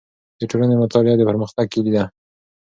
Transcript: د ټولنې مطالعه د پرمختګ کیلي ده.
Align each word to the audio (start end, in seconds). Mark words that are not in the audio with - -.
د 0.39 0.41
ټولنې 0.51 0.75
مطالعه 0.83 1.17
د 1.19 1.23
پرمختګ 1.29 1.65
کیلي 1.73 1.91
ده. 1.95 2.03